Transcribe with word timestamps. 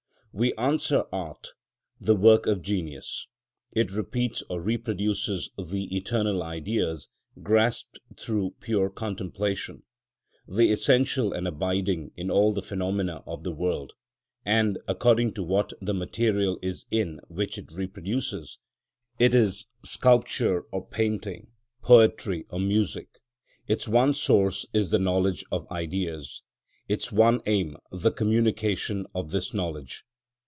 We 0.33 0.53
answer, 0.53 1.03
Art, 1.11 1.49
the 1.99 2.15
work 2.15 2.47
of 2.47 2.61
genius. 2.61 3.27
It 3.73 3.91
repeats 3.91 4.41
or 4.49 4.61
reproduces 4.61 5.49
the 5.61 5.93
eternal 5.93 6.41
Ideas 6.41 7.09
grasped 7.43 7.99
through 8.17 8.55
pure 8.61 8.89
contemplation, 8.89 9.83
the 10.47 10.71
essential 10.71 11.33
and 11.33 11.49
abiding 11.49 12.11
in 12.15 12.31
all 12.31 12.53
the 12.53 12.61
phenomena 12.61 13.23
of 13.27 13.43
the 13.43 13.51
world; 13.51 13.91
and 14.45 14.79
according 14.87 15.33
to 15.33 15.43
what 15.43 15.73
the 15.81 15.93
material 15.93 16.57
is 16.61 16.85
in 16.89 17.19
which 17.27 17.57
it 17.57 17.69
reproduces, 17.69 18.57
it 19.19 19.35
is 19.35 19.65
sculpture 19.83 20.61
or 20.71 20.87
painting, 20.87 21.51
poetry 21.81 22.45
or 22.49 22.59
music. 22.61 23.19
Its 23.67 23.85
one 23.85 24.13
source 24.13 24.65
is 24.71 24.91
the 24.91 24.97
knowledge 24.97 25.43
of 25.51 25.69
Ideas; 25.69 26.41
its 26.87 27.11
one 27.11 27.41
aim 27.47 27.75
the 27.91 28.11
communication 28.11 29.05
of 29.13 29.31
this 29.31 29.53
knowledge. 29.53 30.05